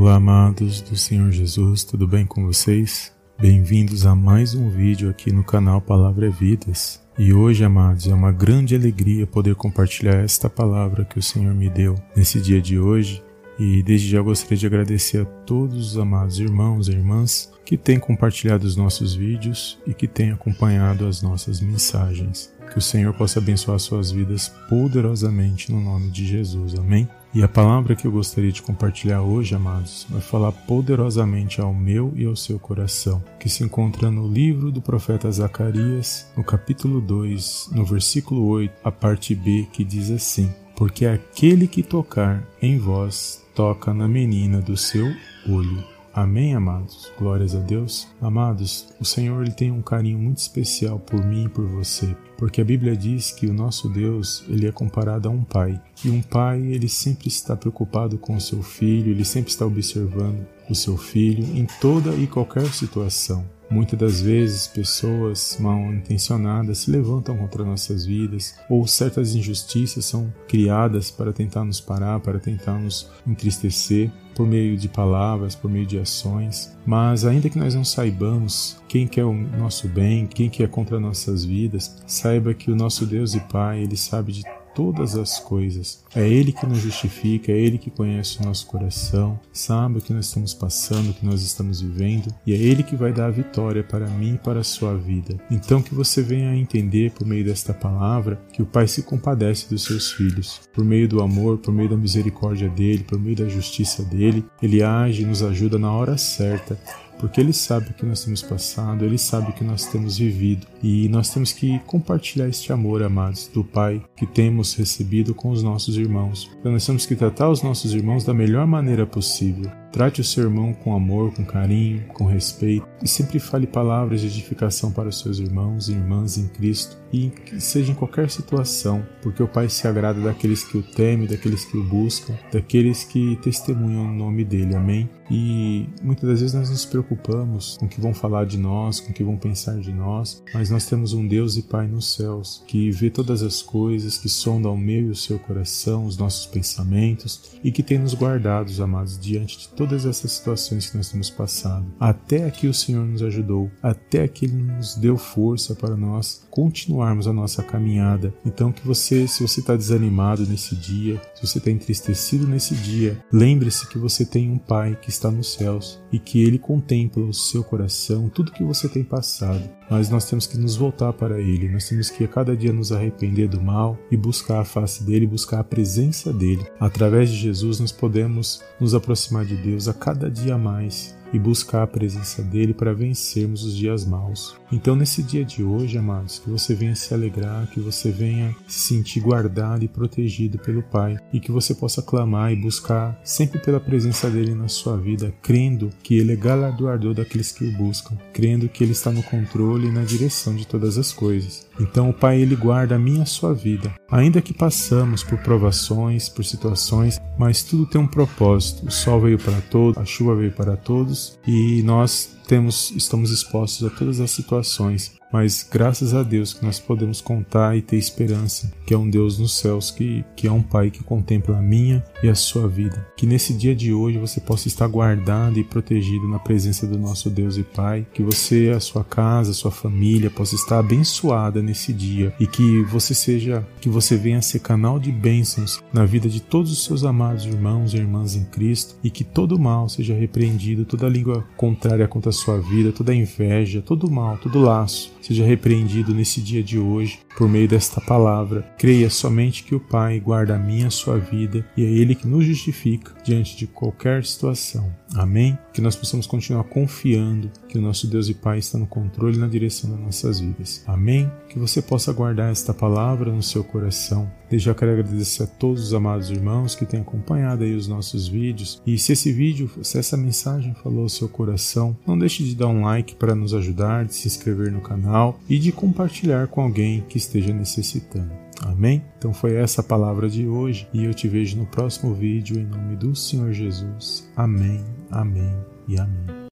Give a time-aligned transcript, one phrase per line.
[0.00, 3.12] Olá, amados do Senhor Jesus, tudo bem com vocês?
[3.38, 7.02] Bem-vindos a mais um vídeo aqui no canal Palavra é Vidas.
[7.18, 11.68] E hoje, amados, é uma grande alegria poder compartilhar esta palavra que o Senhor me
[11.68, 13.22] deu nesse dia de hoje.
[13.58, 18.00] E desde já gostaria de agradecer a todos os amados irmãos e irmãs que têm
[18.00, 22.50] compartilhado os nossos vídeos e que têm acompanhado as nossas mensagens.
[22.70, 26.74] Que o Senhor possa abençoar suas vidas poderosamente no nome de Jesus.
[26.76, 27.08] Amém?
[27.32, 32.12] E a palavra que eu gostaria de compartilhar hoje, amados, vai falar poderosamente ao meu
[32.16, 37.70] e ao seu coração, que se encontra no livro do profeta Zacarias, no capítulo 2,
[37.72, 43.44] no versículo 8, a parte B, que diz assim: Porque aquele que tocar em vós
[43.54, 45.06] toca na menina do seu
[45.48, 45.99] olho.
[46.12, 47.10] Amém, amados?
[47.16, 48.08] Glórias a Deus.
[48.20, 52.60] Amados, o Senhor ele tem um carinho muito especial por mim e por você, porque
[52.60, 55.80] a Bíblia diz que o nosso Deus ele é comparado a um pai.
[56.04, 60.44] E um pai ele sempre está preocupado com o seu filho, ele sempre está observando
[60.68, 63.44] o seu filho em toda e qualquer situação.
[63.70, 70.32] Muitas das vezes, pessoas mal intencionadas se levantam contra nossas vidas, ou certas injustiças são
[70.48, 75.86] criadas para tentar nos parar, para tentar nos entristecer por meio de palavras, por meio
[75.86, 76.76] de ações.
[76.84, 81.44] Mas, ainda que nós não saibamos quem quer o nosso bem, quem quer contra nossas
[81.44, 84.42] vidas, saiba que o nosso Deus e Pai, Ele sabe de
[84.74, 86.02] todas as coisas.
[86.14, 90.12] É Ele que nos justifica, é Ele que conhece o nosso coração, sabe o que
[90.12, 93.30] nós estamos passando, o que nós estamos vivendo, e é Ele que vai dar a
[93.30, 95.36] vitória para mim e para a sua vida.
[95.50, 99.68] Então que você venha a entender por meio desta palavra que o Pai se compadece
[99.68, 100.60] dos seus filhos.
[100.72, 104.82] Por meio do amor, por meio da misericórdia dele, por meio da justiça dele, ele
[104.82, 106.78] age e nos ajuda na hora certa
[107.20, 110.66] porque Ele sabe o que nós temos passado, Ele sabe o que nós temos vivido
[110.82, 115.62] e nós temos que compartilhar este amor, amados, do Pai que temos recebido com os
[115.62, 116.50] nossos irmãos.
[116.58, 119.70] Então nós temos que tratar os nossos irmãos da melhor maneira possível.
[119.92, 124.26] Trate o seu irmão com amor, com carinho, com respeito e sempre fale palavras de
[124.26, 129.42] edificação para os seus irmãos e irmãs em Cristo e seja em qualquer situação, porque
[129.42, 134.04] o Pai se agrada daqueles que o temem, daqueles que o buscam, daqueles que testemunham
[134.04, 134.76] o nome dele.
[134.76, 135.08] Amém?
[135.28, 139.10] E muitas das vezes nós nos preocupamos com o que vão falar de nós, com
[139.10, 142.62] o que vão pensar de nós, mas nós temos um Deus e Pai nos céus
[142.66, 146.46] que vê todas as coisas, que sonda o meu e o seu coração, os nossos
[146.46, 151.30] pensamentos e que tem nos guardados, amados, diante de todas essas situações que nós temos
[151.30, 151.86] passado.
[151.98, 157.26] Até aqui o Senhor nos ajudou, até aqui Ele nos deu força para nós continuarmos
[157.26, 158.34] a nossa caminhada.
[158.44, 163.24] Então, que você, se você está desanimado nesse dia, se você está entristecido nesse dia,
[163.32, 167.32] lembre-se que você tem um Pai que está nos céus e que Ele contempla o
[167.32, 169.62] seu coração, tudo que você tem passado.
[169.88, 172.92] Mas nós temos que nos voltar para Ele, nós temos que a cada dia nos
[172.92, 176.64] arrepender do mal e buscar a face dele, buscar a presença dele.
[176.78, 181.38] Através de Jesus, nós podemos nos aproximar de Deus Deus a cada dia mais e
[181.38, 184.56] buscar a presença dele para vencermos os dias maus.
[184.72, 188.88] Então, nesse dia de hoje, amados, que você venha se alegrar, que você venha se
[188.88, 193.80] sentir guardado e protegido pelo Pai e que você possa clamar e buscar sempre pela
[193.80, 198.68] presença dele na sua vida, crendo que ele é galardoador daqueles que o buscam, crendo
[198.68, 201.66] que ele está no controle e na direção de todas as coisas.
[201.80, 205.38] Então, o Pai ele guarda a minha e a sua vida, ainda que passamos por
[205.38, 208.86] provações, por situações, mas tudo tem um propósito.
[208.86, 213.86] O sol veio para todos, a chuva veio para todos e nós temos, estamos expostos
[213.86, 218.72] a todas as situações, mas graças a Deus que nós podemos contar e ter esperança,
[218.86, 222.04] que é um Deus nos céus, que, que é um Pai que contempla a minha
[222.22, 223.06] e a sua vida.
[223.16, 227.30] Que nesse dia de hoje você possa estar guardado e protegido na presença do nosso
[227.30, 231.92] Deus e Pai, que você, a sua casa, a sua família possa estar abençoada nesse
[231.92, 232.32] dia.
[232.38, 236.72] E que você seja, que você venha ser canal de bênçãos na vida de todos
[236.72, 238.96] os seus amados irmãos e irmãs em Cristo.
[239.02, 243.82] E que todo mal seja repreendido, toda língua contrária contra a sua vida, toda inveja,
[243.82, 248.62] todo mal, todo laço seja repreendido nesse dia de hoje por meio desta palavra.
[248.78, 252.26] Creia somente que o Pai guarda a minha a sua vida e é Ele que
[252.26, 254.92] nos justifica diante de qualquer situação.
[255.14, 255.58] Amém?
[255.72, 259.40] Que nós possamos continuar confiando que o nosso Deus e Pai está no controle e
[259.40, 260.84] na direção das nossas vidas.
[260.86, 261.30] Amém?
[261.48, 264.30] Que você possa guardar esta palavra no seu coração.
[264.48, 268.26] Desde já quero agradecer a todos os amados irmãos que têm acompanhado aí os nossos
[268.26, 268.82] vídeos.
[268.84, 272.66] E se esse vídeo, se essa mensagem falou ao seu coração, não deixe de dar
[272.66, 277.04] um like para nos ajudar, de se inscrever no canal e de compartilhar com alguém
[277.08, 278.32] que esteja necessitando.
[278.62, 279.04] Amém?
[279.18, 282.64] Então foi essa a palavra de hoje e eu te vejo no próximo vídeo em
[282.64, 284.28] nome do Senhor Jesus.
[284.36, 285.56] Amém, amém
[285.88, 286.39] e amém.